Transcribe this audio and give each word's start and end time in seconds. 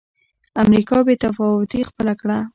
امریکا 0.63 0.97
بې 1.05 1.15
تفاوتي 1.23 1.81
خپله 1.89 2.13
کړه. 2.21 2.37